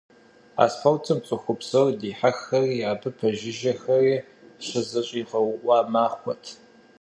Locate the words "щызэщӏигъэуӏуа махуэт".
4.65-6.43